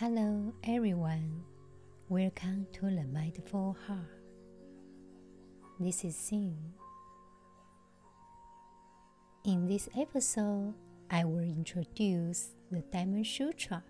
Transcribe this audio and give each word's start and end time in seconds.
Hello, 0.00 0.54
everyone. 0.64 1.44
Welcome 2.08 2.66
to 2.72 2.86
the 2.86 3.04
Mindful 3.12 3.76
Heart. 3.86 4.08
This 5.78 6.04
is 6.06 6.16
Xin. 6.16 6.54
In 9.44 9.66
this 9.66 9.90
episode, 9.94 10.72
I 11.10 11.26
will 11.26 11.44
introduce 11.44 12.54
the 12.70 12.80
Diamond 12.90 13.26
Sutra 13.26 13.84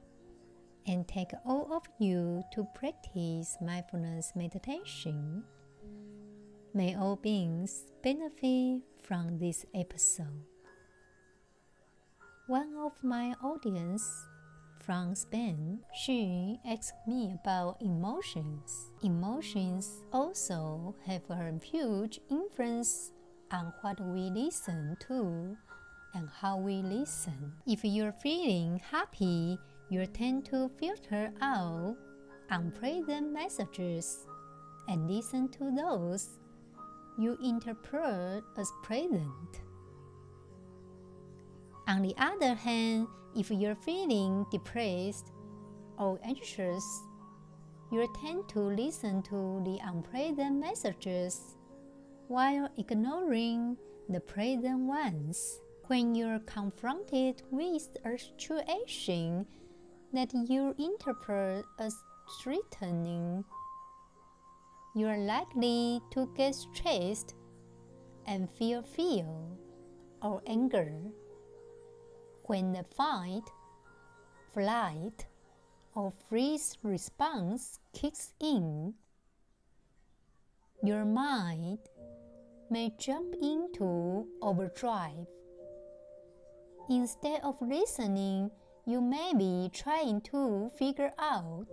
and 0.85 1.07
take 1.07 1.31
all 1.47 1.73
of 1.73 1.85
you 2.01 2.43
to 2.55 2.67
practice 2.75 3.57
mindfulness 3.63 4.33
meditation. 4.35 5.45
May 6.75 6.97
all 6.97 7.15
beings 7.23 7.85
benefit 8.03 8.83
from 9.01 9.39
this 9.39 9.65
episode. 9.77 10.43
One 12.49 12.75
of 12.85 12.95
my 13.05 13.33
audience 13.45 14.03
from 14.81 15.15
Spain, 15.15 15.81
she 15.95 16.59
asked 16.67 17.07
me 17.07 17.33
about 17.41 17.81
emotions. 17.81 18.91
Emotions 19.03 20.03
also 20.13 20.95
have 21.07 21.23
a 21.31 21.53
huge 21.63 22.21
influence 22.31 23.13
on 23.53 23.73
what 23.83 24.01
we 24.01 24.31
listen 24.31 24.97
to 25.09 25.57
and 26.15 26.29
how 26.41 26.59
we 26.59 26.83
listen. 26.83 27.53
If 27.67 27.85
you're 27.85 28.13
feeling 28.13 28.81
happy, 28.91 29.59
you 29.91 30.07
tend 30.07 30.47
to 30.47 30.71
filter 30.79 31.33
out 31.41 31.97
unpleasant 32.51 33.33
messages 33.33 34.27
and 34.89 35.11
listen 35.11 35.49
to 35.49 35.71
those 35.77 36.41
you 37.19 37.37
interpret 37.43 38.43
as 38.57 38.73
pleasant. 38.83 39.61
On 41.87 42.03
the 42.03 42.15
other 42.17 42.55
hand, 42.55 43.09
if 43.37 43.51
you're 43.51 43.77
feeling 43.77 44.45
depressed 44.51 45.33
or 45.99 46.19
anxious, 46.25 46.85
you 47.93 48.07
tend 48.23 48.49
to 48.49 48.61
listen 48.61 49.23
to 49.23 49.63
the 49.65 49.79
unpleasant 49.85 50.59
messages 50.59 51.57
while 52.29 52.69
ignoring 52.79 53.77
the 54.09 54.21
pleasant 54.21 54.81
ones. 54.81 55.61
When 55.87 56.15
you're 56.15 56.39
confronted 56.41 57.43
with 57.51 57.89
a 58.05 58.17
situation 58.17 59.47
that 60.13 60.33
you 60.49 60.75
interpret 60.79 61.65
as 61.81 61.95
threatening, 62.41 63.45
you're 64.95 65.19
likely 65.19 66.01
to 66.13 66.29
get 66.37 66.55
stressed 66.55 67.35
and 68.27 68.49
feel 68.51 68.83
fear 68.83 69.27
or 70.23 70.43
anger 70.47 70.93
when 72.51 72.73
the 72.73 72.83
fight, 72.97 73.45
flight, 74.53 75.25
or 75.95 76.13
freeze 76.29 76.77
response 76.83 77.79
kicks 77.93 78.35
in, 78.41 78.93
your 80.83 81.05
mind 81.05 81.79
may 82.69 82.93
jump 82.99 83.37
into 83.41 84.27
overdrive. 84.43 85.29
Instead 86.89 87.41
of 87.45 87.55
listening, 87.63 88.51
you 88.85 89.01
may 89.01 89.33
be 89.39 89.71
trying 89.73 90.21
to 90.21 90.73
figure 90.77 91.13
out 91.21 91.69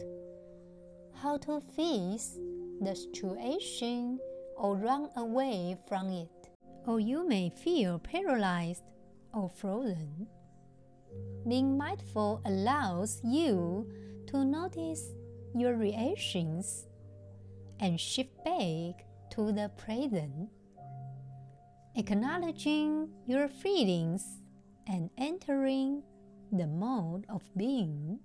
how 1.15 1.37
to 1.37 1.59
face 1.75 2.37
the 2.81 2.95
situation 2.95 4.19
or 4.55 4.75
run 4.75 5.09
away 5.15 5.75
from 5.87 6.11
it. 6.11 6.29
Or 6.85 6.99
you 6.99 7.27
may 7.27 7.49
feel 7.49 7.97
paralyzed 7.97 8.83
or 9.33 9.49
frozen. 9.49 10.27
Being 11.47 11.77
mindful 11.77 12.41
allows 12.45 13.21
you 13.23 13.87
to 14.27 14.43
notice 14.43 15.13
your 15.55 15.75
reactions 15.75 16.87
and 17.79 17.99
shift 17.99 18.35
back 18.43 19.05
to 19.31 19.51
the 19.51 19.71
present, 19.77 20.49
acknowledging 21.95 23.09
your 23.25 23.47
feelings 23.47 24.41
and 24.87 25.09
entering 25.17 26.03
the 26.51 26.67
mode 26.67 27.25
of 27.29 27.43
being 27.55 28.19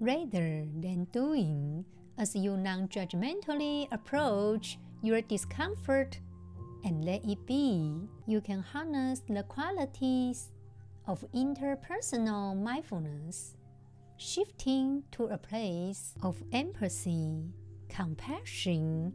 rather 0.00 0.66
than 0.80 1.06
doing 1.12 1.84
as 2.18 2.34
you 2.34 2.56
non 2.56 2.88
judgmentally 2.88 3.88
approach 3.92 4.78
your 5.02 5.20
discomfort 5.20 6.18
and 6.84 7.04
let 7.04 7.24
it 7.24 7.46
be. 7.46 8.08
You 8.26 8.40
can 8.40 8.60
harness 8.60 9.22
the 9.28 9.42
qualities 9.42 10.50
of 11.06 11.24
interpersonal 11.32 12.56
mindfulness, 12.60 13.56
shifting 14.16 15.02
to 15.12 15.24
a 15.24 15.38
place 15.38 16.14
of 16.22 16.42
empathy, 16.52 17.52
compassion, 17.88 19.12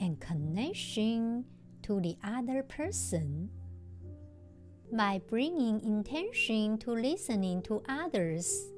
and 0.00 0.20
connection 0.20 1.44
to 1.82 2.00
the 2.00 2.16
other 2.24 2.62
person. 2.62 3.50
By 4.92 5.20
bringing 5.28 5.80
intention 5.82 6.78
to 6.78 6.90
listening 6.92 7.62
to 7.62 7.82
others, 7.88 8.72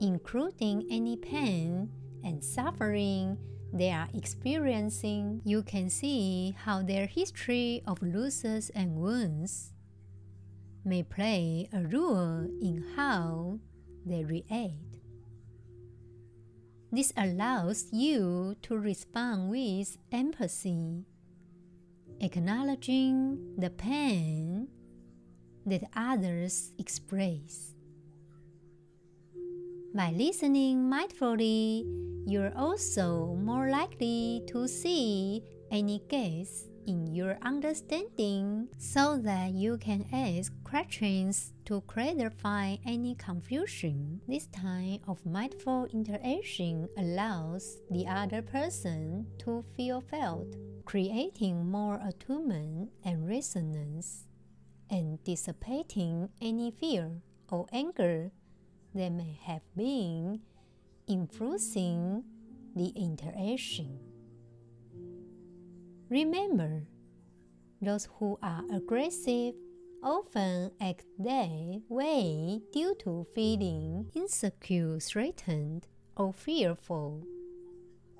including 0.00 0.86
any 0.90 1.16
pain 1.16 1.90
and 2.24 2.42
suffering 2.42 3.36
they 3.72 3.90
are 3.90 4.08
experiencing, 4.14 5.42
you 5.44 5.62
can 5.62 5.90
see 5.90 6.56
how 6.56 6.82
their 6.82 7.06
history 7.06 7.82
of 7.86 8.02
losses 8.02 8.70
and 8.70 8.96
wounds 8.96 9.74
may 10.88 11.02
play 11.02 11.68
a 11.72 11.82
role 11.82 12.48
in 12.62 12.82
how 12.96 13.58
they 14.06 14.24
react. 14.24 14.72
This 16.90 17.12
allows 17.16 17.92
you 17.92 18.56
to 18.62 18.78
respond 18.78 19.50
with 19.50 19.98
empathy, 20.10 21.04
acknowledging 22.20 23.54
the 23.58 23.68
pain 23.68 24.68
that 25.66 25.84
others 25.94 26.72
express. 26.78 27.74
By 29.94 30.12
listening 30.12 30.88
mindfully, 30.88 31.84
you're 32.26 32.56
also 32.56 33.34
more 33.34 33.68
likely 33.68 34.42
to 34.48 34.66
see 34.66 35.42
any 35.70 36.00
gaps 36.08 36.67
in 36.88 37.14
your 37.14 37.36
understanding 37.42 38.66
so 38.78 39.18
that 39.18 39.52
you 39.52 39.76
can 39.76 40.06
ask 40.10 40.50
questions 40.64 41.52
to 41.66 41.82
clarify 41.82 42.76
any 42.86 43.14
confusion. 43.14 44.22
This 44.26 44.46
time 44.46 45.00
of 45.06 45.24
mindful 45.26 45.86
interaction 45.92 46.88
allows 46.96 47.76
the 47.90 48.06
other 48.06 48.40
person 48.40 49.26
to 49.40 49.62
feel 49.76 50.00
felt, 50.00 50.56
creating 50.86 51.70
more 51.70 52.00
attunement 52.02 52.90
and 53.04 53.28
resonance, 53.28 54.24
and 54.88 55.22
dissipating 55.24 56.30
any 56.40 56.70
fear 56.70 57.20
or 57.50 57.66
anger 57.70 58.30
that 58.94 59.12
may 59.12 59.38
have 59.42 59.62
been 59.76 60.40
influencing 61.06 62.24
the 62.74 62.88
interaction. 62.96 64.07
Remember, 66.10 66.84
those 67.82 68.08
who 68.18 68.38
are 68.42 68.64
aggressive 68.72 69.54
often 70.02 70.70
act 70.80 71.04
that 71.18 71.82
way 71.88 72.62
due 72.72 72.94
to 73.00 73.26
feeling 73.34 74.10
insecure, 74.14 74.98
threatened, 75.00 75.86
or 76.16 76.32
fearful. 76.32 77.26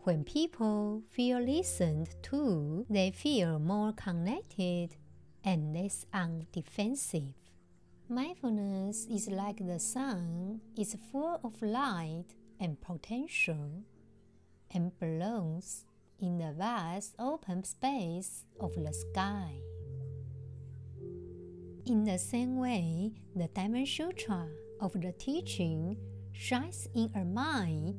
When 0.05 0.25
people 0.25 1.03
feel 1.11 1.41
listened 1.41 2.11
to, 2.25 2.85
they 2.91 3.11
feel 3.11 3.59
more 3.59 3.93
connected 3.93 4.97
and 5.43 5.75
less 5.75 6.05
on 6.13 6.47
defensive. 6.53 7.35
Mindfulness 8.09 9.07
is 9.11 9.29
like 9.29 9.67
the 9.67 9.79
sun, 9.79 10.61
it's 10.77 10.97
full 11.11 11.41
of 11.43 11.61
light 11.63 12.35
and 12.61 12.81
potential, 12.81 13.83
and 14.73 14.99
belongs 14.99 15.85
in 16.21 16.39
the 16.39 16.53
vast 16.57 17.15
open 17.19 17.65
space 17.65 18.45
of 18.61 18.75
the 18.75 18.93
sky. 18.93 19.53
In 21.87 22.05
the 22.05 22.19
same 22.19 22.57
way, 22.57 23.13
the 23.35 23.49
Diamond 23.49 23.89
Sutra 23.89 24.47
of 24.81 24.93
the 24.93 25.13
teaching 25.13 25.97
shines 26.33 26.89
in 26.95 27.11
a 27.15 27.25
mind 27.25 27.95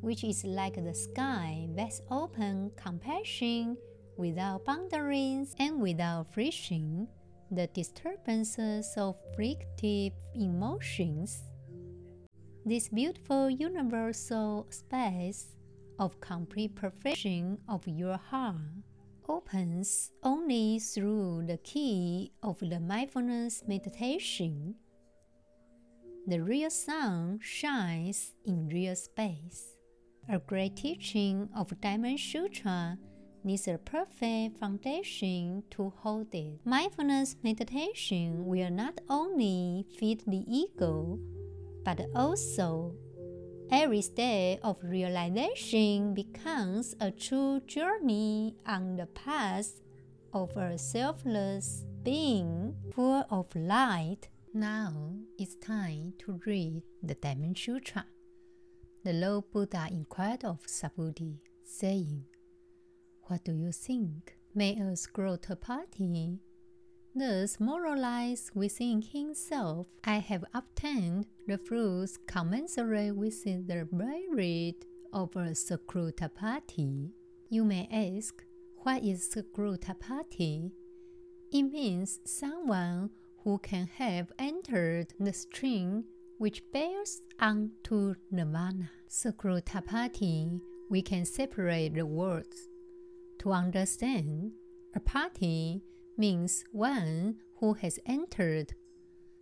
which 0.00 0.24
is 0.24 0.44
like 0.44 0.82
the 0.82 0.94
sky 0.94 1.68
vast 1.74 2.02
open 2.10 2.70
compassion 2.76 3.76
without 4.16 4.64
boundaries 4.64 5.54
and 5.58 5.80
without 5.80 6.32
friction 6.32 7.08
the 7.50 7.66
disturbances 7.68 8.94
of 8.96 9.16
afflictive 9.32 10.12
emotions. 10.34 11.42
This 12.64 12.88
beautiful 12.88 13.50
universal 13.50 14.66
space 14.70 15.56
of 16.00 16.18
complete 16.20 16.74
perfection 16.74 17.58
of 17.68 17.86
your 17.86 18.16
heart 18.16 18.56
opens 19.28 20.10
only 20.24 20.80
through 20.80 21.44
the 21.46 21.58
key 21.58 22.32
of 22.42 22.58
the 22.58 22.80
mindfulness 22.80 23.62
meditation. 23.68 24.74
the 26.26 26.40
real 26.40 26.70
sun 26.70 27.38
shines 27.42 28.34
in 28.44 28.68
real 28.68 28.94
space. 28.94 29.76
A 30.28 30.38
great 30.38 30.76
teaching 30.76 31.48
of 31.56 31.72
Diamond 31.80 32.20
Sutra 32.20 32.96
needs 33.42 33.66
a 33.66 33.78
perfect 33.78 34.58
foundation 34.58 35.64
to 35.70 35.92
hold 35.96 36.32
it. 36.34 36.60
Mindfulness 36.64 37.36
meditation 37.42 38.44
will 38.46 38.70
not 38.70 39.00
only 39.08 39.86
feed 39.98 40.22
the 40.26 40.44
ego, 40.46 41.18
but 41.84 42.00
also 42.14 42.94
every 43.70 44.02
step 44.02 44.58
of 44.62 44.76
realization 44.82 46.14
becomes 46.14 46.94
a 47.00 47.10
true 47.10 47.60
journey 47.66 48.54
on 48.66 48.96
the 48.96 49.06
path 49.06 49.80
of 50.32 50.56
a 50.56 50.76
selfless 50.76 51.84
being 52.02 52.74
full 52.94 53.24
of 53.30 53.46
light. 53.54 54.28
Now 54.52 55.12
it's 55.38 55.54
time 55.56 56.14
to 56.20 56.40
read 56.46 56.82
the 57.02 57.14
Diamond 57.14 57.58
Sutra. 57.58 58.04
The 59.04 59.12
Lord 59.12 59.44
Buddha 59.52 59.88
inquired 59.90 60.44
of 60.44 60.66
Subhuti, 60.66 61.38
saying, 61.64 62.24
What 63.22 63.44
do 63.44 63.52
you 63.52 63.72
think? 63.72 64.36
May 64.54 64.80
us 64.82 65.06
grow 65.06 65.34
a 65.34 65.38
Scrotapatti 65.38 66.38
thus 67.14 67.58
moralize 67.58 68.50
within 68.54 69.02
himself, 69.02 69.86
I 70.04 70.16
have 70.16 70.44
obtained 70.54 71.26
the 71.50 71.58
fruits 71.58 72.16
commensurate 72.28 73.16
with 73.16 73.42
the 73.42 73.88
merit 73.90 74.86
of 75.12 75.34
a 75.34 75.50
Scrotapatti. 75.50 77.10
You 77.48 77.64
may 77.64 77.88
ask, 77.90 78.44
what 78.84 79.02
is 79.02 79.28
Scrotapatti? 79.28 80.70
It 81.50 81.62
means 81.64 82.20
someone 82.24 83.10
who 83.42 83.58
can 83.58 83.88
have 83.98 84.30
entered 84.38 85.12
the 85.18 85.32
stream 85.32 86.04
which 86.38 86.62
bears 86.72 87.20
on 87.40 87.72
to 87.82 88.14
nirvana. 88.30 88.88
Scrotapatti, 89.08 90.60
we 90.88 91.02
can 91.02 91.24
separate 91.24 91.94
the 91.94 92.06
words. 92.06 92.68
To 93.40 93.50
understand, 93.50 94.52
a 94.94 95.00
party 95.00 95.82
means 96.16 96.64
one 96.70 97.38
who 97.56 97.72
has 97.72 97.98
entered. 98.06 98.74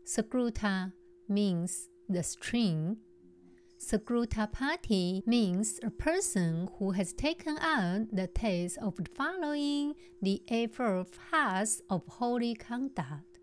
Sakruta 0.06 0.94
means 1.28 1.90
the 2.08 2.22
stream. 2.22 2.98
Scrotapatti 3.78 5.24
means 5.26 5.78
a 5.82 5.90
person 5.90 6.68
who 6.78 6.90
has 6.92 7.12
taken 7.12 7.56
on 7.58 8.08
the 8.12 8.26
task 8.26 8.76
of 8.82 8.98
following 9.14 9.94
the 10.20 10.42
eightfold 10.48 11.08
paths 11.30 11.80
of 11.88 12.02
holy 12.06 12.54
conduct. 12.54 13.38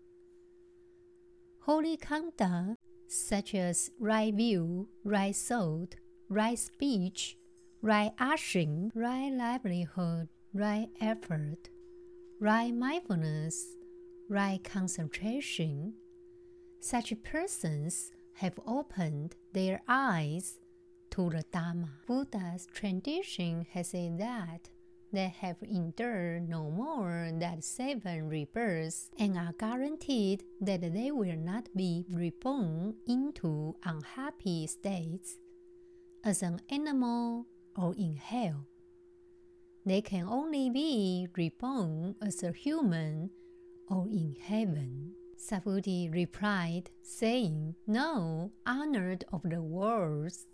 Holy 1.60 1.96
conduct, 1.96 2.76
such 3.08 3.54
as 3.54 3.90
right 3.98 4.34
view, 4.34 4.88
right 5.04 5.34
thought, 5.34 5.96
right 6.28 6.58
speech, 6.58 7.38
right 7.80 8.12
action, 8.18 8.92
right 8.94 9.32
livelihood, 9.32 10.28
right 10.52 10.88
effort, 11.00 11.70
right 12.40 12.74
mindfulness, 12.74 13.74
right 14.28 14.62
concentration, 14.62 15.94
such 16.80 17.12
persons 17.22 18.12
have 18.36 18.58
opened 18.66 19.34
their 19.52 19.80
eyes 19.88 20.60
to 21.10 21.30
the 21.30 21.44
Dharma. 21.52 21.88
Buddha's 22.06 22.66
tradition 22.72 23.66
has 23.72 23.88
said 23.88 24.18
that 24.18 24.68
they 25.12 25.32
have 25.40 25.56
endured 25.62 26.48
no 26.48 26.70
more 26.70 27.30
than 27.32 27.62
seven 27.62 28.28
rebirths 28.28 29.10
and 29.18 29.38
are 29.38 29.54
guaranteed 29.58 30.44
that 30.60 30.82
they 30.82 31.10
will 31.10 31.36
not 31.36 31.68
be 31.74 32.04
reborn 32.10 32.96
into 33.06 33.76
unhappy 33.84 34.66
states 34.66 35.38
as 36.22 36.42
an 36.42 36.60
animal 36.68 37.46
or 37.76 37.94
in 37.94 38.16
hell. 38.16 38.66
They 39.86 40.02
can 40.02 40.26
only 40.26 40.68
be 40.68 41.28
reborn 41.36 42.16
as 42.20 42.42
a 42.42 42.52
human 42.52 43.30
or 43.88 44.06
in 44.08 44.36
heaven. 44.42 45.14
Subhuti 45.38 46.12
replied, 46.12 46.90
saying, 47.02 47.74
No, 47.86 48.52
honored 48.66 49.24
of 49.32 49.42
the 49.42 49.62
worlds. 49.62 50.46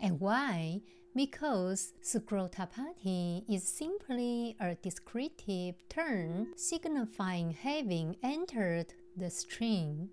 And 0.00 0.20
why? 0.20 0.82
Because 1.14 1.94
Scrotapatti 2.02 3.44
is 3.48 3.62
simply 3.62 4.56
a 4.60 4.74
descriptive 4.74 5.76
term 5.88 6.48
signifying 6.56 7.50
having 7.52 8.16
entered 8.22 8.92
the 9.16 9.30
stream. 9.30 10.10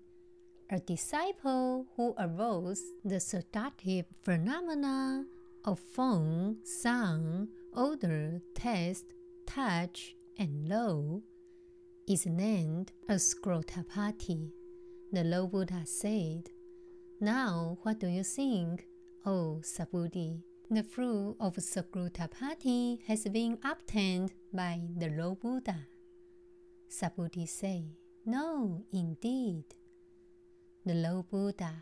A 0.70 0.80
disciple 0.80 1.86
who 1.96 2.14
avoids 2.16 2.82
the 3.04 3.20
seductive 3.20 4.06
phenomena 4.22 5.26
of 5.66 5.78
form, 5.78 6.58
sound, 6.64 7.48
odor, 7.74 8.40
taste, 8.54 9.12
touch, 9.46 10.16
and 10.38 10.68
law 10.68 11.20
is 12.06 12.26
named 12.26 12.92
a 13.08 13.14
Scrotapatti. 13.14 14.50
The 15.12 15.24
Lord 15.24 15.52
Buddha 15.52 15.82
said, 15.84 16.50
Now 17.20 17.78
what 17.82 17.98
do 18.00 18.08
you 18.08 18.22
think, 18.24 18.86
O 19.24 19.60
Subhuti? 19.62 20.42
The 20.70 20.82
fruit 20.82 21.36
of 21.40 21.56
Scrotapatti 21.56 23.02
has 23.06 23.24
been 23.24 23.58
obtained 23.64 24.32
by 24.52 24.80
the 24.98 25.08
Lord 25.08 25.40
Buddha. 25.40 25.86
Subhuti 26.90 27.48
said, 27.48 27.90
No, 28.26 28.84
indeed. 28.92 29.64
The 30.84 30.94
Lord 30.94 31.30
Buddha, 31.30 31.72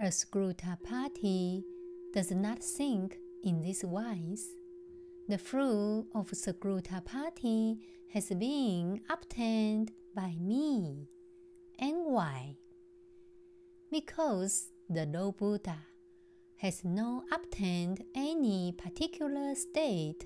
a 0.00 0.06
Scrotapatti, 0.06 1.62
does 2.12 2.32
not 2.32 2.62
think 2.62 3.16
in 3.44 3.62
this 3.62 3.84
wise. 3.84 4.48
The 5.28 5.36
fruit 5.36 6.06
of 6.14 6.30
Scrotapatti 6.30 7.78
has 8.14 8.30
been 8.30 9.02
obtained 9.10 9.92
by 10.14 10.34
me. 10.40 11.06
And 11.78 12.06
why? 12.06 12.56
Because 13.90 14.70
the 14.88 15.04
Lord 15.04 15.36
Buddha 15.36 15.80
has 16.56 16.82
not 16.82 17.24
obtained 17.30 18.04
any 18.14 18.72
particular 18.72 19.54
state 19.54 20.24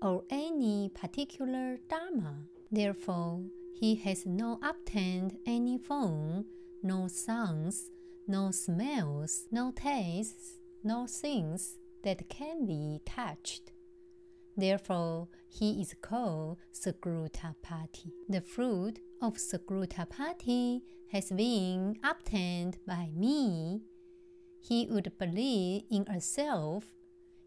or 0.00 0.22
any 0.30 0.90
particular 0.94 1.78
Dharma. 1.88 2.44
Therefore, 2.70 3.42
he 3.74 3.96
has 3.96 4.26
not 4.26 4.60
obtained 4.62 5.38
any 5.44 5.76
form, 5.76 6.44
no 6.84 7.08
sounds, 7.08 7.90
no 8.28 8.52
smells, 8.52 9.48
no 9.50 9.72
tastes, 9.74 10.60
no 10.84 11.08
things 11.08 11.78
that 12.04 12.28
can 12.28 12.64
be 12.64 13.00
touched. 13.04 13.72
Therefore, 14.60 15.28
he 15.48 15.80
is 15.80 15.94
called 16.02 16.58
Scrotapatti. 16.72 18.12
The 18.28 18.42
fruit 18.42 19.00
of 19.22 19.38
Scrotapatti 19.38 20.82
has 21.12 21.30
been 21.30 21.96
obtained 22.04 22.76
by 22.86 23.10
me. 23.16 23.80
He 24.60 24.86
would 24.90 25.12
believe 25.18 25.84
in 25.90 26.06
a 26.08 26.20
self. 26.20 26.84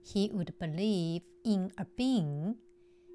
He 0.01 0.31
would 0.33 0.57
believe 0.59 1.21
in 1.45 1.71
a 1.77 1.85
being. 1.85 2.55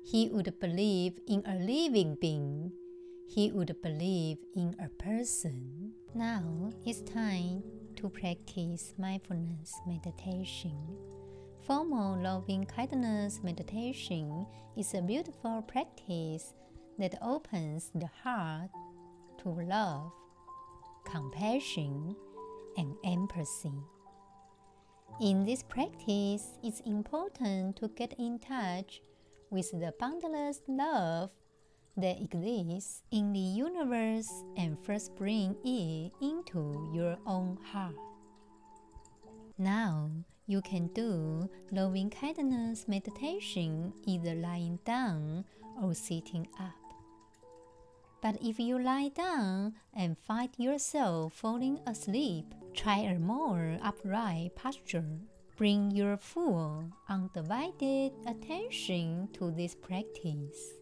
He 0.05 0.29
would 0.29 0.61
believe 0.61 1.19
in 1.27 1.43
a 1.45 1.57
living 1.57 2.17
being. 2.21 2.71
He 3.29 3.51
would 3.51 3.75
believe 3.83 4.39
in 4.55 4.77
a 4.81 4.89
person. 4.89 5.93
Now 6.15 6.71
it's 6.87 7.03
time 7.03 7.65
to 7.97 8.09
practice 8.09 8.95
mindfulness 8.97 9.75
meditation. 9.87 10.79
Formal 11.69 12.17
loving 12.23 12.65
kindness 12.65 13.41
meditation 13.43 14.47
is 14.75 14.95
a 14.95 15.03
beautiful 15.03 15.61
practice 15.61 16.55
that 16.99 17.19
opens 17.21 17.91
the 17.95 18.09
heart 18.25 18.71
to 19.43 19.51
love, 19.51 20.11
compassion, 21.05 22.17
and 22.79 22.95
empathy. 23.05 23.75
In 25.21 25.45
this 25.45 25.63
practice, 25.63 26.57
it's 26.65 26.81
important 26.87 27.77
to 27.77 27.89
get 27.89 28.15
in 28.19 28.39
touch 28.39 29.03
with 29.51 29.71
the 29.73 29.93
boundless 30.01 30.63
love 30.69 31.29
that 31.99 32.17
exists 32.19 33.03
in 33.11 33.35
the 33.35 33.39
universe 33.39 34.31
and 34.57 34.79
first 34.87 35.15
bring 35.17 35.55
it 35.63 36.13
into 36.23 36.91
your 36.95 37.19
own 37.27 37.59
heart. 37.63 37.95
Now, 39.59 40.09
you 40.49 40.63
can 40.63 40.89
do 40.89 41.49
loving 41.71 42.09
kindness 42.09 42.89
meditation 42.89 43.93
either 44.07 44.35
lying 44.35 44.79
down 44.85 45.45
or 45.81 45.95
sitting 45.95 46.49
up. 46.59 46.73
But 48.23 48.39
if 48.43 48.59
you 48.59 48.81
lie 48.81 49.11
down 49.15 49.75
and 49.95 50.17
find 50.19 50.49
yourself 50.57 51.35
falling 51.35 51.79
asleep, 51.87 52.47
try 52.75 53.01
a 53.01 53.19
more 53.19 53.79
upright 53.83 54.57
posture. 54.57 55.21
Bring 55.57 55.91
your 55.91 56.17
full, 56.17 56.91
undivided 57.09 58.13
attention 58.27 59.29
to 59.35 59.51
this 59.51 59.75
practice. 59.75 60.73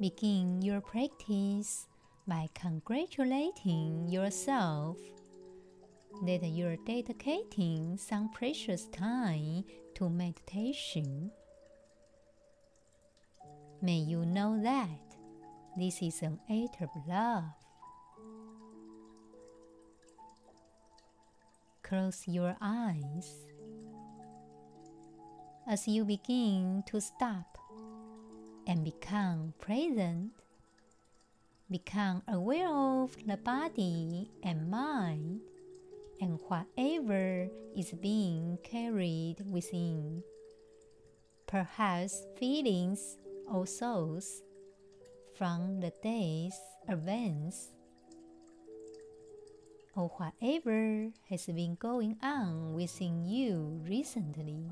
Begin 0.00 0.60
your 0.60 0.80
practice 0.80 1.86
by 2.26 2.48
congratulating 2.52 4.08
yourself 4.08 4.98
that 6.24 6.42
you're 6.42 6.76
dedicating 6.84 7.96
some 7.96 8.28
precious 8.32 8.86
time 8.86 9.62
to 9.94 10.10
meditation. 10.10 11.30
May 13.82 13.98
you 13.98 14.26
know 14.26 14.60
that 14.62 15.16
this 15.76 16.02
is 16.02 16.22
an 16.22 16.40
act 16.50 16.82
of 16.82 16.90
love. 17.06 17.44
Close 21.84 22.24
your 22.26 22.56
eyes 22.60 23.46
as 25.68 25.86
you 25.86 26.04
begin 26.04 26.82
to 26.86 27.00
stop 27.00 27.58
and 28.66 28.84
become 28.84 29.54
present. 29.60 30.32
Become 31.70 32.22
aware 32.28 32.68
of 32.68 33.16
the 33.26 33.36
body 33.36 34.30
and 34.42 34.70
mind 34.70 35.40
and 36.20 36.38
whatever 36.48 37.48
is 37.76 37.92
being 38.00 38.58
carried 38.62 39.36
within. 39.50 40.22
Perhaps 41.46 42.26
feelings 42.38 43.16
or 43.50 43.66
thoughts 43.66 44.42
from 45.36 45.80
the 45.80 45.92
day's 46.02 46.58
events 46.88 47.70
or 49.96 50.08
whatever 50.16 51.10
has 51.28 51.46
been 51.46 51.76
going 51.76 52.16
on 52.22 52.74
within 52.74 53.24
you 53.24 53.80
recently. 53.86 54.70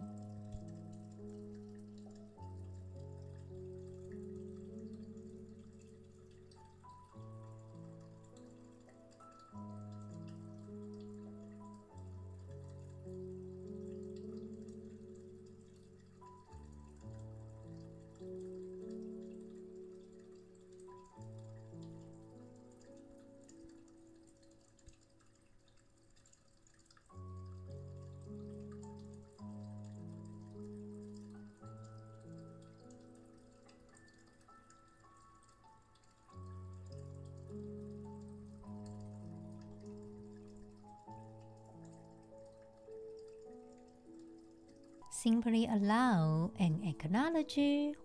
Simply 45.23 45.71
allow 45.71 46.51
and 46.59 46.83
acknowledge 46.83 47.55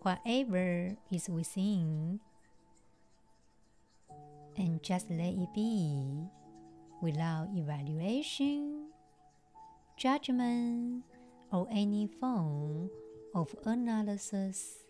whatever 0.05 0.93
is 1.09 1.27
within, 1.27 2.19
and 4.55 4.83
just 4.83 5.09
let 5.09 5.33
it 5.33 5.49
be 5.49 6.29
without 7.01 7.49
evaluation, 7.57 8.93
judgment, 9.97 11.05
or 11.51 11.65
any 11.71 12.05
form 12.21 12.91
of 13.33 13.49
analysis. 13.65 14.85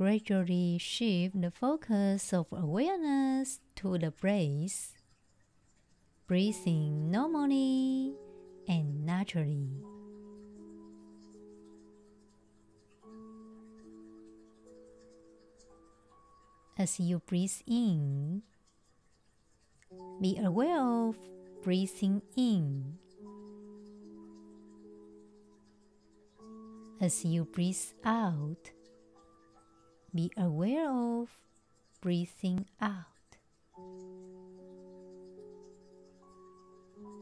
Gradually 0.00 0.78
shift 0.78 1.38
the 1.38 1.50
focus 1.50 2.32
of 2.32 2.46
awareness 2.52 3.60
to 3.76 3.98
the 3.98 4.10
breath, 4.10 4.96
breathing 6.26 7.10
normally 7.10 8.14
and 8.66 9.04
naturally. 9.04 9.68
As 16.78 16.98
you 16.98 17.18
breathe 17.26 17.60
in, 17.66 18.40
be 20.18 20.38
aware 20.38 20.80
of 20.80 21.18
breathing 21.62 22.22
in. 22.38 22.96
As 27.02 27.22
you 27.22 27.44
breathe 27.44 27.76
out, 28.02 28.70
be 30.14 30.30
aware 30.36 30.90
of 30.90 31.28
breathing 32.00 32.66
out. 32.80 33.04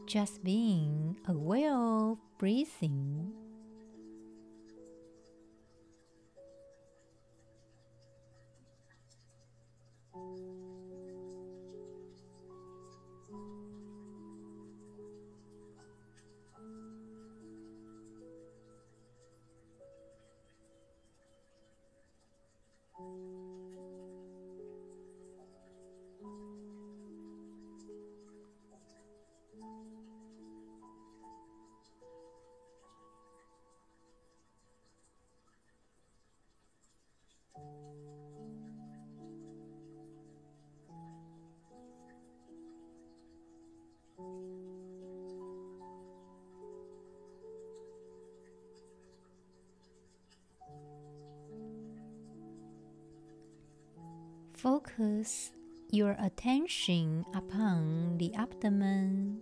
Just 0.07 0.43
being 0.43 1.17
aware 1.27 1.75
of 1.75 2.17
breathing 2.39 3.31
Focus 54.61 55.51
your 55.89 56.17
attention 56.19 57.23
upon 57.33 58.17
the 58.17 58.33
abdomen, 58.35 59.39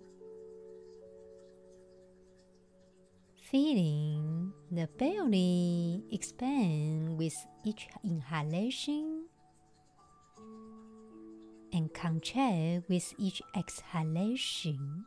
feeling 3.49 4.53
the 4.69 4.87
belly 4.99 6.03
expand 6.11 7.17
with 7.17 7.33
each 7.65 7.87
inhalation 8.03 9.25
and 11.73 11.91
contract 11.95 12.87
with 12.87 13.11
each 13.17 13.41
exhalation. 13.55 15.03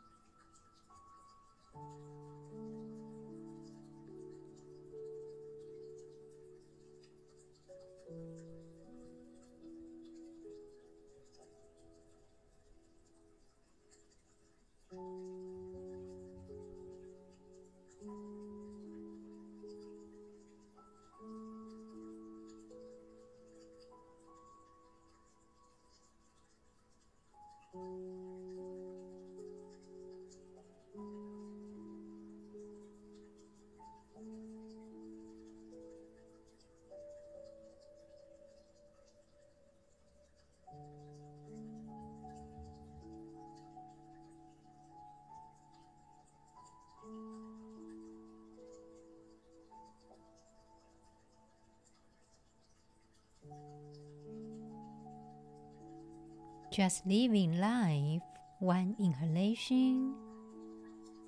Just 56.81 57.05
living 57.07 57.61
life 57.61 58.23
one 58.59 58.97
inhalation 58.99 60.15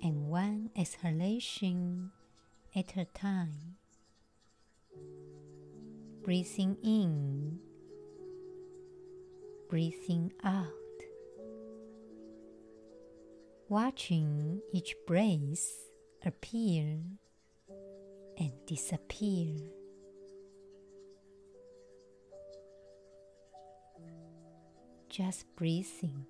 and 0.01 0.27
one 0.27 0.67
exhalation 0.75 2.09
at 2.75 2.97
a 2.97 3.05
time. 3.05 3.75
Breathing 6.23 6.75
in, 6.83 7.59
breathing 9.69 10.33
out. 10.43 10.65
Watching 13.69 14.59
each 14.73 14.95
breath 15.05 15.69
appear 16.25 16.97
and 18.39 18.53
disappear. 18.65 19.53
Just 25.13 25.45
breathing. 25.55 26.25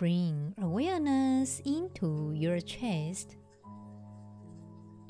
Bring 0.00 0.54
awareness 0.62 1.60
into 1.66 2.32
your 2.34 2.58
chest 2.58 3.36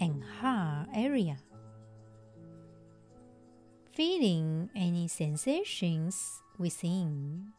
and 0.01 0.21
heart 0.43 0.89
area. 0.93 1.39
Feeling 3.95 4.69
any 4.75 5.07
sensations 5.07 6.43
within. 6.59 7.53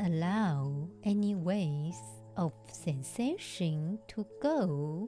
allow 0.00 0.88
any 1.04 1.34
waves 1.34 2.00
of 2.38 2.50
sensation 2.72 3.98
to 4.08 4.26
go 4.40 5.06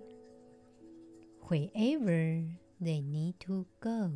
wherever 1.48 2.44
they 2.80 3.00
need 3.00 3.34
to 3.40 3.66
go. 3.80 4.12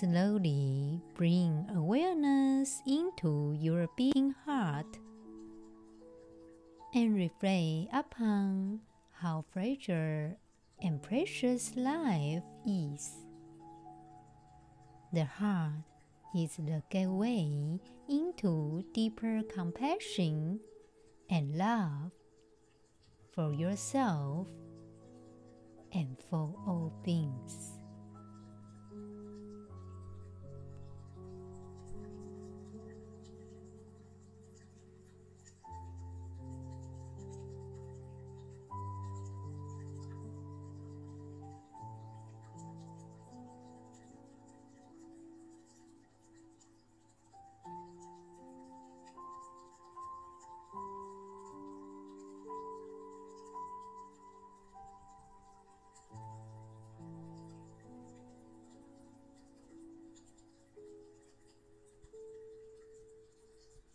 Slowly 0.00 1.00
bring 1.14 1.70
awareness 1.72 2.82
into 2.84 3.56
your 3.60 3.86
being 3.96 4.34
heart 4.44 4.98
and 6.92 7.14
reflect 7.14 7.94
upon 7.94 8.80
how 9.12 9.44
fragile 9.52 10.36
and 10.82 11.00
precious 11.00 11.76
life 11.76 12.42
is. 12.66 13.08
The 15.12 15.26
heart 15.26 15.86
is 16.34 16.56
the 16.56 16.82
gateway 16.90 17.78
into 18.08 18.84
deeper 18.92 19.42
compassion 19.48 20.58
and 21.30 21.54
love 21.54 22.10
for 23.32 23.52
yourself 23.52 24.48
and 25.92 26.16
for 26.28 26.52
all 26.66 26.92
beings. 27.04 27.73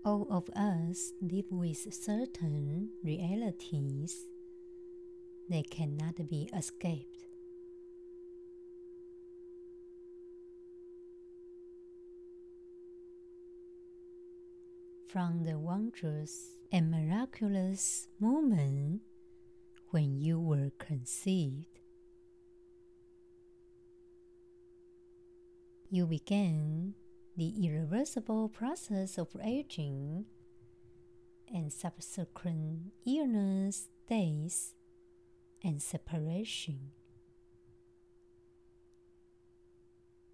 All 0.09 0.25
of 0.31 0.49
us 0.55 1.13
live 1.21 1.45
with 1.51 1.93
certain 1.93 2.89
realities 3.03 4.25
that 5.47 5.69
cannot 5.69 6.27
be 6.27 6.49
escaped. 6.51 7.25
From 15.07 15.43
the 15.43 15.59
wondrous 15.59 16.57
and 16.71 16.89
miraculous 16.89 18.07
moment 18.19 19.01
when 19.91 20.19
you 20.19 20.39
were 20.39 20.71
conceived, 20.79 21.81
you 25.91 26.07
began 26.07 26.95
the 27.39 27.65
irreversible 27.65 28.49
process 28.49 29.17
of 29.17 29.29
aging 29.41 30.25
and 31.55 31.71
subsequent 31.71 32.91
illness, 33.07 33.87
death, 34.09 34.73
and 35.63 35.81
separation. 35.81 36.91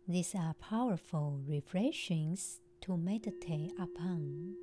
These 0.07 0.33
are 0.33 0.55
powerful 0.55 1.41
reflections 1.47 2.61
to 2.81 2.97
meditate 2.97 3.73
upon, 3.79 4.55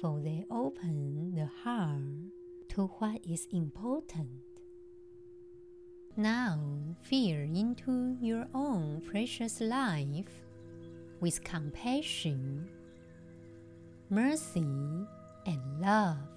for 0.00 0.18
they 0.18 0.44
open 0.50 1.32
the 1.36 1.48
heart 1.62 2.32
to 2.70 2.86
what 2.98 3.24
is 3.24 3.46
important. 3.52 4.42
Now, 6.16 6.58
feel 7.02 7.38
into 7.38 8.16
your 8.20 8.48
own 8.52 9.00
precious 9.02 9.60
life 9.60 10.45
with 11.20 11.42
compassion, 11.44 12.68
mercy, 14.10 14.60
and 15.46 15.60
love. 15.80 16.35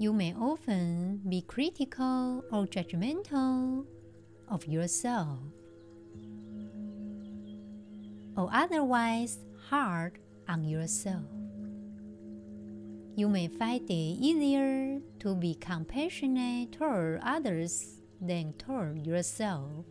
You 0.00 0.14
may 0.14 0.32
often 0.32 1.20
be 1.28 1.42
critical 1.42 2.42
or 2.50 2.64
judgmental 2.64 3.84
of 4.48 4.66
yourself, 4.66 5.40
or 8.34 8.48
otherwise 8.50 9.40
hard 9.68 10.18
on 10.48 10.64
yourself. 10.64 11.28
You 13.14 13.28
may 13.28 13.48
find 13.48 13.82
it 13.90 13.92
easier 13.92 15.02
to 15.18 15.34
be 15.34 15.54
compassionate 15.56 16.72
toward 16.72 17.20
others 17.22 18.00
than 18.22 18.54
toward 18.54 19.06
yourself. 19.06 19.84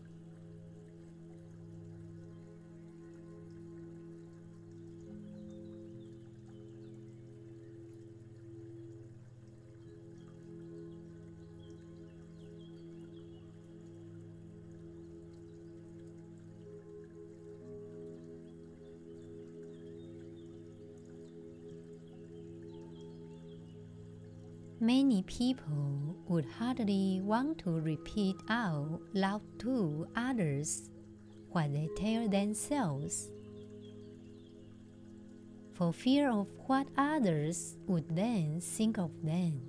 Many 24.90 25.22
people 25.22 26.16
would 26.28 26.48
hardly 26.58 27.22
want 27.22 27.60
to 27.60 27.80
repeat 27.80 28.38
out 28.50 29.00
loud 29.14 29.44
to 29.60 30.08
others 30.16 30.90
what 31.52 31.72
they 31.72 31.88
tell 31.96 32.28
themselves, 32.28 33.30
for 35.74 35.94
fear 35.94 36.32
of 36.32 36.48
what 36.66 36.88
others 36.98 37.78
would 37.86 38.16
then 38.16 38.62
think 38.62 38.98
of 38.98 39.12
them. 39.22 39.62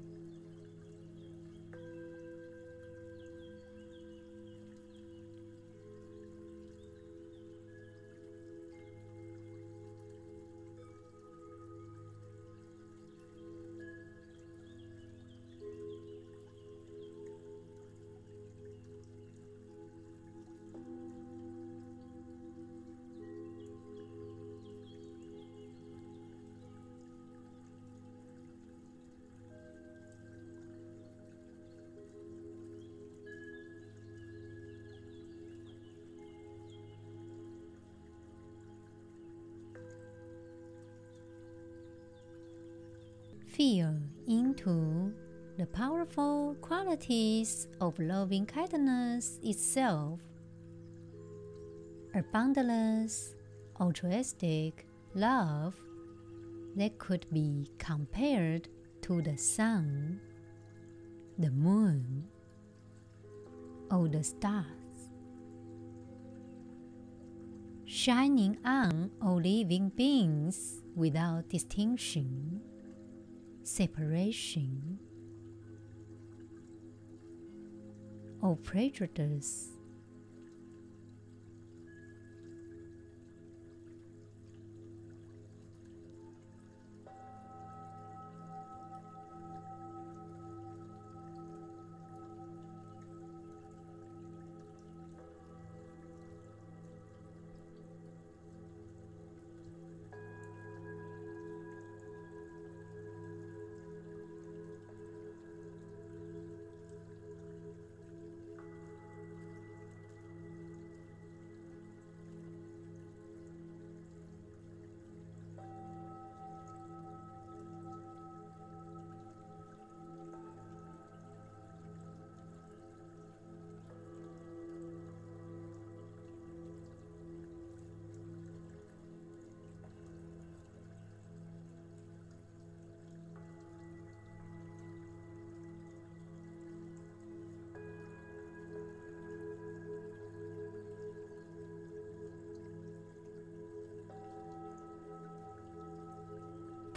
Feel 43.61 43.95
into 44.27 45.13
the 45.59 45.67
powerful 45.67 46.57
qualities 46.63 47.69
of 47.83 47.99
loving 47.99 48.47
kindness 48.47 49.39
itself. 49.43 50.19
A 52.15 52.23
boundless, 52.33 53.35
altruistic 53.79 54.87
love 55.15 55.75
that 56.77 56.97
could 56.97 57.27
be 57.35 57.71
compared 57.77 58.67
to 59.03 59.21
the 59.21 59.37
sun, 59.37 60.19
the 61.39 61.51
moon, 61.51 62.25
or 63.91 64.09
the 64.09 64.25
stars, 64.25 65.11
shining 67.85 68.57
on 68.65 69.11
all 69.21 69.37
living 69.37 69.91
beings 69.91 70.81
without 70.97 71.47
distinction 71.51 72.60
separation 73.71 74.99
or 78.43 78.57
prejudice. 78.57 79.69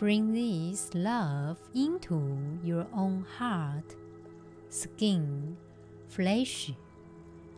Bring 0.04 0.34
this 0.34 0.90
love 0.94 1.60
into 1.74 2.60
your 2.62 2.86
own 2.94 3.26
heart, 3.38 3.96
skin, 4.68 5.56
flesh, 6.10 6.74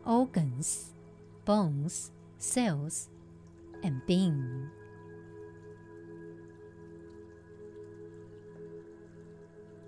organs, 0.05 0.93
bones, 1.43 2.11
cells, 2.37 3.09
and 3.81 3.99
being. 4.05 4.69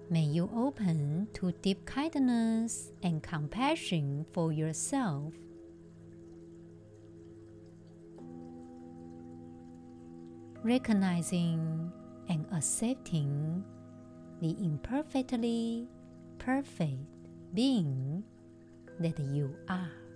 May 0.09 0.23
you 0.23 0.49
open 0.55 1.27
to 1.35 1.51
deep 1.61 1.85
kindness 1.85 2.91
and 3.03 3.21
compassion 3.21 4.25
for 4.33 4.51
yourself. 4.51 5.35
Recognizing 10.63 11.91
and 12.29 12.45
accepting 12.53 13.63
the 14.41 14.55
imperfectly 14.63 15.87
perfect 16.39 16.99
being 17.53 18.23
that 18.99 19.19
you 19.19 19.55
are. 19.69 20.06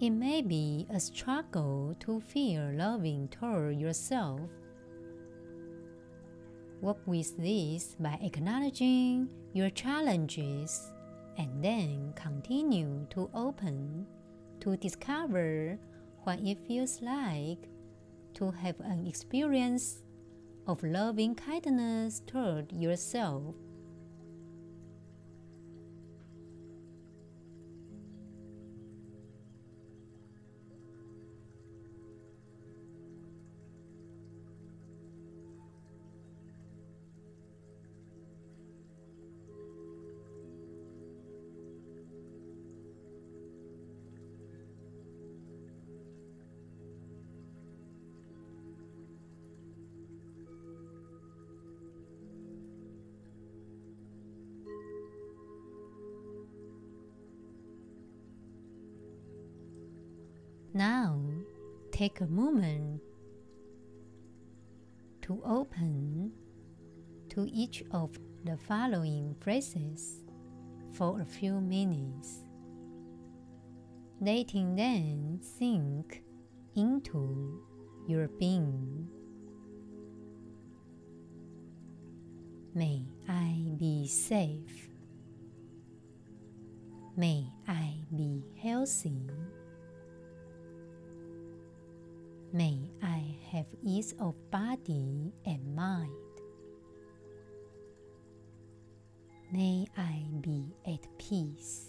It 0.00 0.10
may 0.10 0.42
be 0.42 0.86
a 0.90 1.00
struggle 1.00 1.96
to 2.06 2.20
feel 2.20 2.70
loving 2.72 3.26
toward 3.28 3.80
yourself. 3.80 4.38
Work 6.80 6.98
with 7.04 7.36
this 7.36 7.96
by 7.98 8.16
acknowledging 8.22 9.28
your 9.54 9.70
challenges 9.70 10.92
and 11.36 11.50
then 11.64 12.12
continue 12.14 13.08
to 13.10 13.28
open 13.34 14.06
to 14.60 14.76
discover 14.76 15.76
what 16.22 16.38
it 16.46 16.58
feels 16.68 17.02
like 17.02 17.68
to 18.34 18.52
have 18.52 18.78
an 18.78 19.04
experience 19.04 20.02
of 20.68 20.80
loving 20.84 21.34
kindness 21.34 22.22
toward 22.24 22.70
yourself. 22.70 23.56
Now, 60.78 61.18
take 61.90 62.20
a 62.20 62.28
moment 62.28 63.02
to 65.22 65.42
open 65.44 66.30
to 67.30 67.48
each 67.52 67.82
of 67.90 68.16
the 68.44 68.56
following 68.56 69.34
phrases 69.40 70.22
for 70.92 71.20
a 71.20 71.24
few 71.24 71.60
minutes, 71.60 72.44
letting 74.20 74.76
them 74.76 75.40
sink 75.42 76.22
into 76.76 77.60
your 78.06 78.28
being. 78.38 79.08
May 82.72 83.04
I 83.28 83.72
be 83.76 84.06
safe. 84.06 84.90
May 87.16 87.48
I 87.66 87.94
be 88.14 88.44
healthy. 88.62 89.28
May 92.52 92.90
I 93.02 93.36
have 93.52 93.66
ease 93.84 94.14
of 94.18 94.34
body 94.50 95.34
and 95.44 95.74
mind. 95.76 96.10
May 99.52 99.86
I 99.96 100.24
be 100.40 100.74
at 100.86 101.06
peace. 101.18 101.87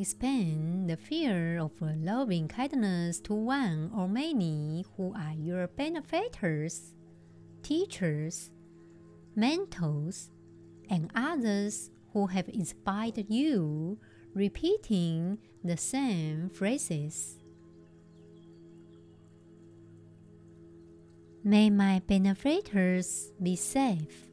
Expand 0.00 0.88
the 0.88 0.96
fear 0.96 1.58
of 1.58 1.72
loving 1.80 2.48
kindness 2.48 3.20
to 3.20 3.34
one 3.34 3.90
or 3.96 4.08
many 4.08 4.84
who 4.96 5.12
are 5.14 5.34
your 5.34 5.66
benefactors, 5.68 6.94
teachers, 7.62 8.50
mentors, 9.34 10.30
and 10.90 11.10
others 11.14 11.90
who 12.12 12.26
have 12.26 12.48
inspired 12.48 13.26
you, 13.28 13.98
repeating 14.34 15.38
the 15.64 15.76
same 15.76 16.50
phrases. 16.50 17.38
May 21.44 21.70
my 21.70 22.00
benefactors 22.06 23.32
be 23.42 23.56
safe. 23.56 24.27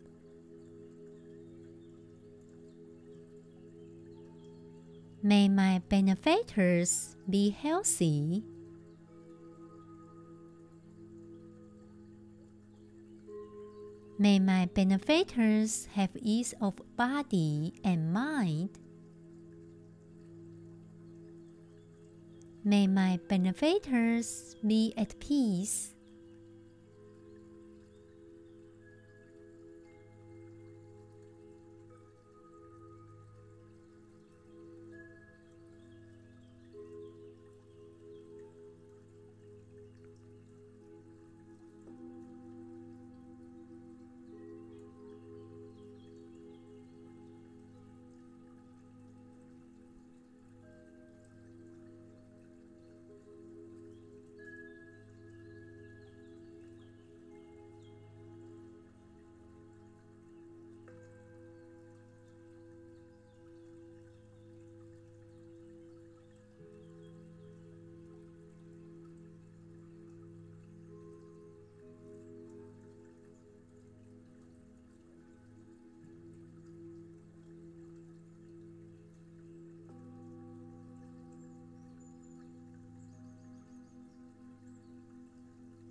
May 5.26 5.50
my 5.50 5.82
benefactors 5.90 7.16
be 7.28 7.50
healthy. 7.50 8.44
May 14.20 14.38
my 14.38 14.68
benefactors 14.68 15.88
have 15.96 16.12
ease 16.22 16.54
of 16.62 16.76
body 16.96 17.74
and 17.84 18.14
mind. 18.14 18.78
May 22.64 22.86
my 22.86 23.20
benefactors 23.28 24.56
be 24.62 24.94
at 24.96 25.20
peace. 25.20 25.95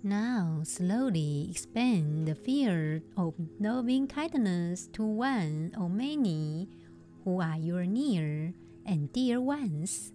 Now, 0.05 0.61
slowly 0.61 1.49
expand 1.49 2.27
the 2.27 2.35
field 2.35 3.01
of 3.17 3.33
loving 3.59 4.05
kindness 4.05 4.85
to 4.93 5.01
one 5.01 5.73
or 5.81 5.89
many 5.89 6.69
who 7.23 7.41
are 7.41 7.57
your 7.57 7.87
near 7.87 8.53
and 8.85 9.11
dear 9.11 9.41
ones 9.41 10.13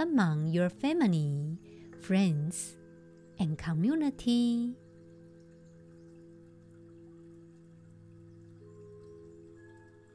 among 0.00 0.48
your 0.48 0.68
family, 0.68 1.58
friends, 2.02 2.74
and 3.38 3.56
community. 3.56 4.74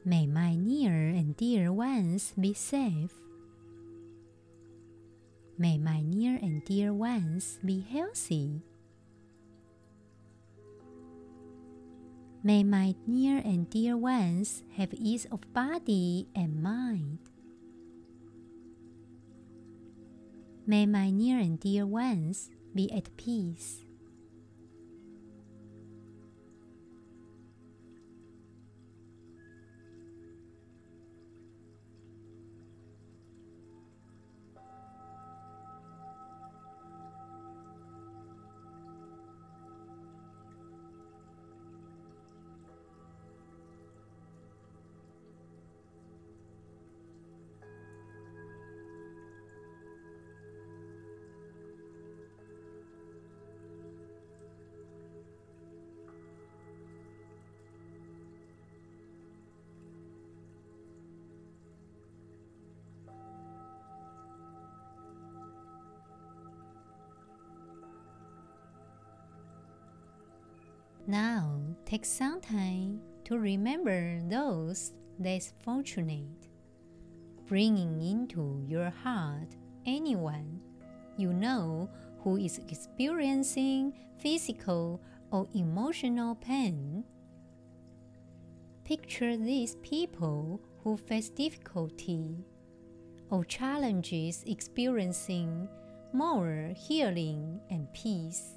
May 0.04 0.26
my 0.26 0.56
near 0.56 0.92
and 0.92 1.34
dear 1.38 1.72
ones 1.72 2.34
be 2.38 2.52
safe. 2.52 3.16
May 5.56 5.78
my 5.78 6.02
near 6.02 6.36
and 6.36 6.62
dear 6.66 6.92
ones 6.92 7.58
be 7.64 7.80
healthy. 7.80 8.60
May 12.46 12.62
my 12.62 12.94
near 13.06 13.38
and 13.38 13.70
dear 13.70 13.96
ones 13.96 14.64
have 14.76 14.92
ease 14.92 15.24
of 15.32 15.50
body 15.54 16.28
and 16.36 16.62
mind. 16.62 17.18
May 20.66 20.84
my 20.84 21.08
near 21.08 21.38
and 21.38 21.58
dear 21.58 21.86
ones 21.86 22.50
be 22.74 22.92
at 22.92 23.16
peace. 23.16 23.83
Now 71.06 71.60
take 71.84 72.04
some 72.04 72.40
time 72.40 73.00
to 73.24 73.38
remember 73.38 74.20
those 74.28 74.92
less 75.18 75.52
fortunate, 75.62 76.48
bringing 77.46 78.00
into 78.00 78.64
your 78.66 78.90
heart 78.90 79.54
anyone 79.86 80.60
you 81.16 81.32
know 81.32 81.88
who 82.20 82.36
is 82.36 82.58
experiencing 82.58 83.92
physical 84.18 85.00
or 85.30 85.46
emotional 85.54 86.34
pain. 86.36 87.04
Picture 88.84 89.36
these 89.36 89.76
people 89.76 90.60
who 90.82 90.96
face 90.96 91.28
difficulty 91.28 92.44
or 93.30 93.44
challenges 93.44 94.44
experiencing 94.46 95.68
more 96.12 96.72
healing 96.76 97.60
and 97.70 97.92
peace. 97.92 98.54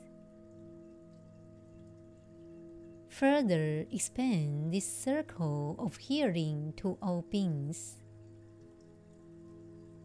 Further 3.17 3.83
expand 3.89 4.71
this 4.71 4.85
circle 4.85 5.75
of 5.79 5.97
healing 5.97 6.71
to 6.77 6.99
all 7.01 7.25
beings. 7.31 7.97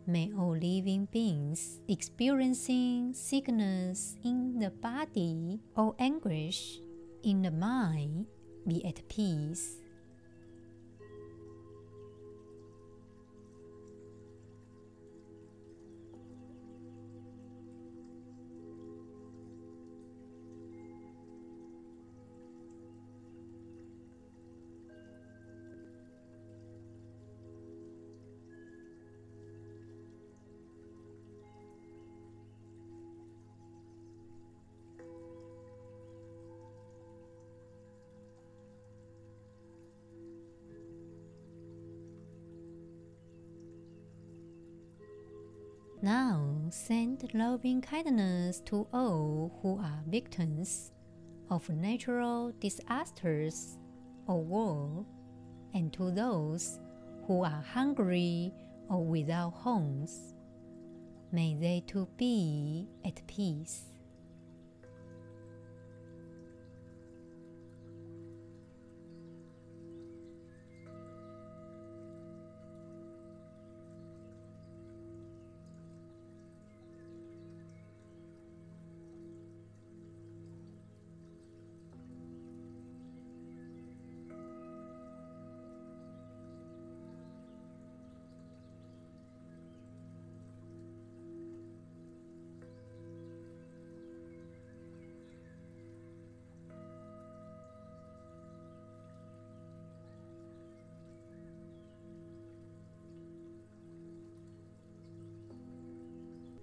May 0.06 0.32
all 0.32 0.56
living 0.56 1.06
beings 1.12 1.80
experiencing 1.88 3.12
sickness 3.12 4.16
in 4.24 4.58
the 4.58 4.70
body 4.70 5.60
or 5.76 5.94
anguish 5.98 6.80
in 7.22 7.42
the 7.42 7.50
mind 7.50 8.24
be 8.66 8.82
at 8.86 9.06
peace. 9.10 9.81
Loving 47.34 47.80
kindness 47.80 48.60
to 48.66 48.86
all 48.92 49.58
who 49.62 49.78
are 49.78 50.02
victims 50.06 50.92
of 51.50 51.68
natural 51.70 52.52
disasters 52.60 53.78
or 54.26 54.42
war, 54.42 55.04
and 55.74 55.92
to 55.92 56.10
those 56.10 56.78
who 57.26 57.42
are 57.44 57.64
hungry 57.72 58.52
or 58.88 59.04
without 59.04 59.52
homes. 59.54 60.34
May 61.30 61.54
they 61.54 61.82
too 61.86 62.08
be 62.16 62.88
at 63.04 63.26
peace. 63.26 63.91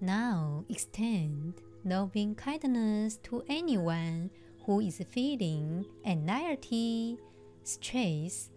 Now 0.00 0.64
extend 0.70 1.60
loving 1.84 2.34
kindness 2.34 3.18
to 3.24 3.42
anyone 3.48 4.30
who 4.64 4.80
is 4.80 5.02
feeling 5.10 5.84
anxiety, 6.06 7.18
stress, 7.64 8.50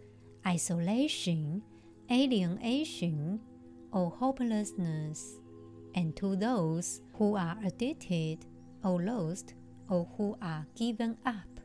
isolation, 0.46 1.62
alienation, 2.10 3.40
or 3.92 4.10
hopelessness, 4.10 5.36
and 5.94 6.16
to 6.16 6.34
those 6.36 7.02
who 7.14 7.36
are 7.36 7.58
addicted 7.64 8.46
or 8.82 9.02
lost 9.02 9.54
or 9.90 10.08
who 10.16 10.36
are 10.40 10.66
given 10.74 11.16
up. 11.26 11.60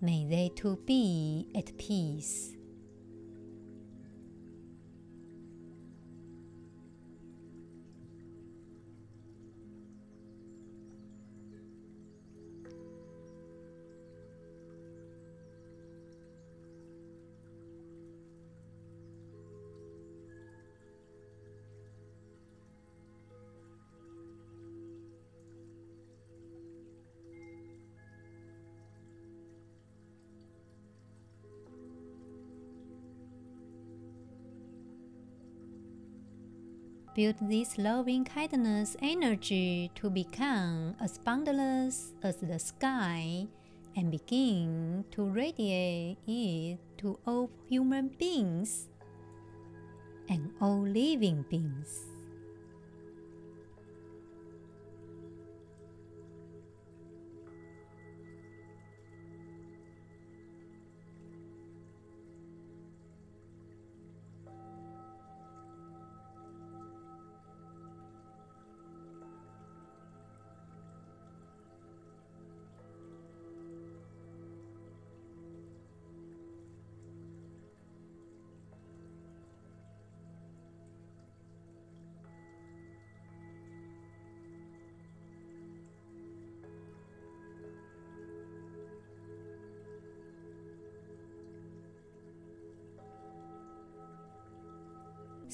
May 0.00 0.26
they 0.28 0.50
too 0.54 0.78
be 0.84 1.48
at 1.54 1.76
peace. 1.78 2.55
Build 37.16 37.36
this 37.48 37.78
loving 37.78 38.28
kindness 38.28 38.94
energy 39.00 39.90
to 39.94 40.10
become 40.10 40.94
as 41.00 41.16
boundless 41.16 42.12
as 42.22 42.36
the 42.36 42.58
sky 42.58 43.46
and 43.96 44.10
begin 44.10 45.02
to 45.12 45.24
radiate 45.24 46.18
it 46.28 46.76
to 46.98 47.18
all 47.26 47.48
human 47.70 48.12
beings 48.20 48.90
and 50.28 50.52
all 50.60 50.84
living 50.84 51.40
beings. 51.48 52.15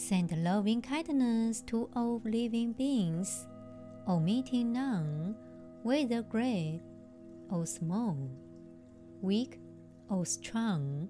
Send 0.08 0.36
loving 0.42 0.82
kindness 0.82 1.60
to 1.68 1.88
all 1.94 2.20
living 2.24 2.72
beings, 2.72 3.46
omitting 4.08 4.72
none, 4.72 5.36
whether 5.84 6.22
great 6.22 6.80
or 7.48 7.64
small, 7.66 8.16
weak 9.20 9.60
or 10.10 10.26
strong, 10.26 11.08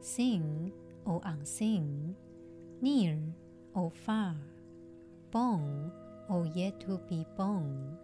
seen 0.00 0.72
or 1.04 1.20
unseen, 1.24 2.16
near 2.80 3.16
or 3.74 3.92
far, 3.92 4.34
born 5.30 5.92
or 6.28 6.46
yet 6.46 6.80
to 6.80 6.98
be 7.08 7.24
born. 7.36 7.96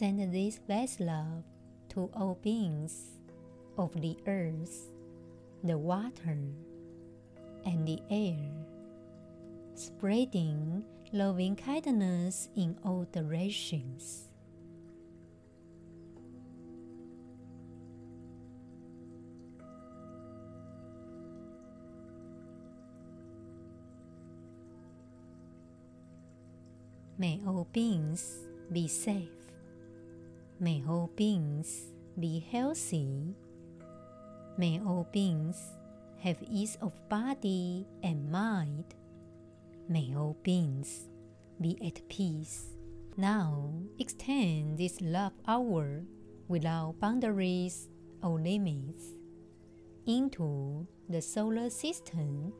Send 0.00 0.32
this 0.32 0.58
best 0.58 0.98
love 0.98 1.44
to 1.90 2.08
all 2.14 2.38
beings 2.40 3.20
of 3.76 3.92
the 4.00 4.16
earth, 4.26 4.88
the 5.62 5.76
water, 5.76 6.38
and 7.66 7.86
the 7.86 8.00
air, 8.08 8.48
spreading 9.74 10.86
loving 11.12 11.54
kindness 11.54 12.48
in 12.56 12.78
all 12.82 13.06
directions. 13.12 14.30
May 27.18 27.38
all 27.46 27.68
beings 27.70 28.38
be 28.72 28.88
safe. 28.88 29.39
May 30.62 30.84
all 30.86 31.10
beings 31.16 31.94
be 32.18 32.44
healthy. 32.52 33.34
May 34.58 34.78
all 34.78 35.08
beings 35.10 35.56
have 36.18 36.36
ease 36.42 36.76
of 36.82 36.92
body 37.08 37.86
and 38.02 38.30
mind. 38.30 38.84
May 39.88 40.12
all 40.14 40.36
beings 40.42 41.08
be 41.62 41.78
at 41.82 42.06
peace. 42.10 42.76
Now 43.16 43.72
extend 43.98 44.76
this 44.76 45.00
love 45.00 45.32
hour 45.48 46.02
without 46.46 47.00
boundaries 47.00 47.88
or 48.22 48.38
limits 48.38 49.14
into 50.06 50.86
the 51.08 51.22
solar 51.22 51.70
system 51.70 52.52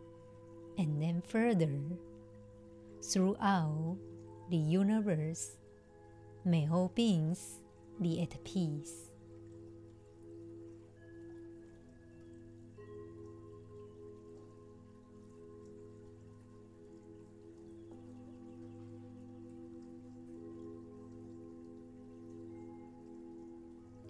and 0.79 1.03
then 1.03 1.21
further 1.29 1.83
throughout 3.05 3.99
the 4.49 4.57
universe. 4.57 5.59
May 6.47 6.67
all 6.67 6.91
beings 6.95 7.61
be 8.01 8.21
at 8.23 8.43
peace. 8.45 9.11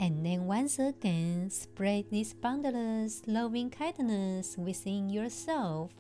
And 0.01 0.25
then 0.25 0.47
once 0.47 0.79
again, 0.79 1.51
spread 1.51 2.07
this 2.11 2.33
boundless 2.33 3.21
loving 3.27 3.69
kindness 3.69 4.57
within 4.57 5.11
yourself 5.11 5.93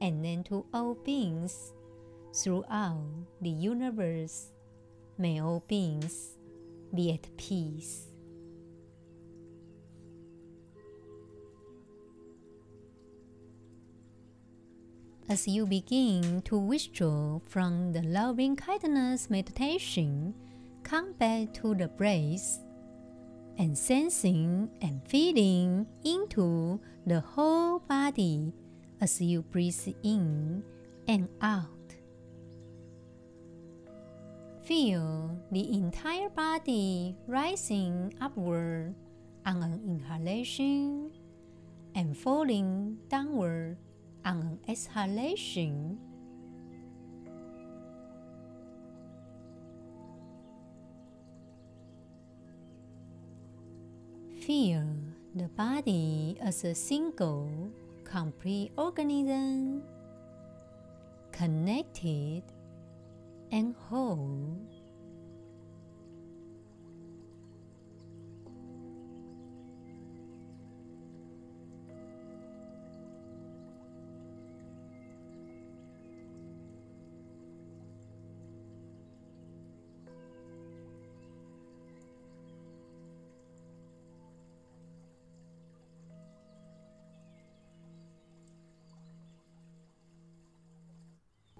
and 0.00 0.24
then 0.24 0.44
to 0.44 0.64
all 0.72 0.94
beings 0.94 1.72
throughout 2.32 3.02
the 3.40 3.50
universe. 3.50 4.52
May 5.18 5.40
all 5.40 5.64
beings 5.66 6.36
be 6.94 7.12
at 7.12 7.36
peace. 7.36 8.06
As 15.28 15.48
you 15.48 15.66
begin 15.66 16.40
to 16.42 16.56
withdraw 16.56 17.40
from 17.48 17.92
the 17.92 18.02
loving 18.02 18.54
kindness 18.54 19.28
meditation, 19.28 20.34
come 20.84 21.14
back 21.14 21.52
to 21.54 21.74
the 21.74 21.88
breath 21.88 22.60
and 23.58 23.76
sensing 23.76 24.70
and 24.80 25.02
feeling 25.08 25.84
into 26.04 26.80
the 27.06 27.18
whole 27.20 27.80
body 27.80 28.52
as 29.00 29.20
you 29.20 29.42
breathe 29.42 29.96
in 30.04 30.62
and 31.08 31.28
out. 31.42 31.94
Feel 34.62 35.35
the 35.52 35.72
entire 35.72 36.28
body 36.28 37.16
rising 37.26 38.12
upward 38.20 38.94
on 39.44 39.62
an 39.62 39.80
inhalation 39.86 41.12
and 41.94 42.16
falling 42.16 42.98
downward 43.08 43.76
on 44.24 44.40
an 44.40 44.58
exhalation. 44.68 45.98
Feel 54.40 54.84
the 55.34 55.48
body 55.56 56.36
as 56.40 56.64
a 56.64 56.74
single, 56.74 57.70
complete 58.04 58.72
organism, 58.76 59.82
connected 61.32 62.42
and 63.52 63.74
whole. 63.88 64.56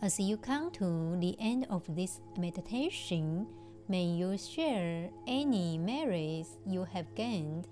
As 0.06 0.20
you 0.20 0.36
come 0.36 0.70
to 0.78 1.16
the 1.18 1.34
end 1.40 1.66
of 1.68 1.82
this 1.96 2.20
meditation, 2.38 3.44
may 3.88 4.04
you 4.04 4.38
share 4.38 5.10
any 5.26 5.78
merits 5.78 6.58
you 6.64 6.84
have 6.84 7.12
gained 7.16 7.66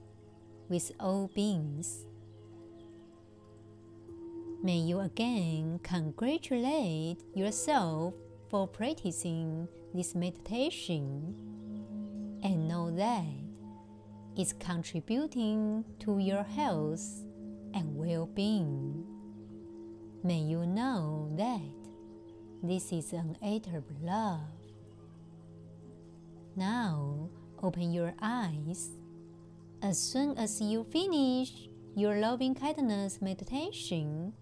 with 0.68 0.91
all 0.99 1.30
beings. 1.32 2.07
May 4.64 4.78
you 4.78 4.99
again 4.99 5.78
congratulate 5.85 7.22
yourself 7.37 8.14
for 8.51 8.66
practicing 8.66 9.68
this 9.95 10.16
meditation 10.16 11.37
and 12.43 12.66
know 12.66 12.91
that 12.97 13.30
it's 14.37 14.55
contributing 14.55 15.85
to 16.01 16.18
your 16.18 16.43
health 16.43 17.07
and 17.74 17.95
well 17.95 18.26
being. 18.26 19.07
May 20.24 20.41
you 20.41 20.66
know 20.66 21.30
that 21.37 21.84
this 22.64 22.92
is 22.92 23.12
an 23.12 23.36
act 23.44 23.66
of 23.76 23.84
love. 24.02 24.40
Now 26.56 27.28
open 27.62 27.92
your 27.92 28.14
eyes. 28.22 28.90
As 29.82 29.98
soon 30.00 30.38
as 30.38 30.62
you 30.62 30.84
finish 30.84 31.68
your 31.94 32.16
loving 32.16 32.54
kindness 32.54 33.20
meditation, 33.20 34.32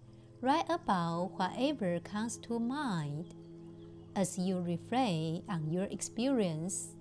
write 0.41 0.69
about 0.69 1.31
whatever 1.35 1.99
comes 1.99 2.37
to 2.37 2.59
mind 2.59 3.35
as 4.15 4.37
you 4.39 4.61
reflect 4.61 5.43
on 5.49 5.69
your 5.69 5.85
experience. 5.91 6.95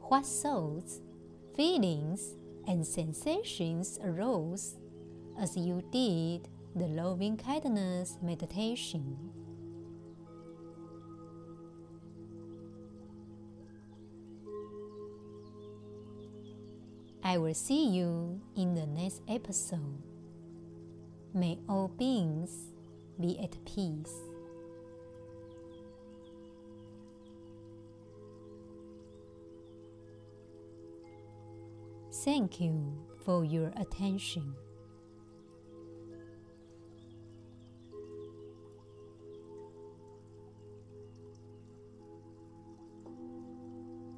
What 0.00 0.26
thoughts, 0.26 1.00
feelings, 1.56 2.36
and 2.66 2.86
sensations 2.86 3.98
arose 4.04 4.76
as 5.38 5.56
you 5.56 5.82
did 5.90 6.48
the 6.76 6.88
loving 6.88 7.38
kindness 7.38 8.18
meditation? 8.20 9.39
I 17.30 17.38
will 17.38 17.54
see 17.54 17.86
you 17.86 18.40
in 18.56 18.74
the 18.74 18.86
next 18.86 19.22
episode. 19.28 20.02
May 21.32 21.60
all 21.68 21.86
beings 21.86 22.50
be 23.20 23.38
at 23.38 23.54
peace. 23.64 24.16
Thank 32.24 32.60
you 32.60 32.98
for 33.24 33.44
your 33.44 33.72
attention. 33.76 34.56